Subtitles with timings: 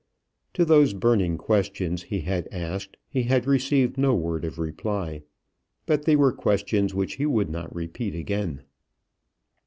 [0.55, 5.21] To those burning questions he had asked he had received no word of reply;
[5.85, 8.63] but they were questions which he would not repeat again.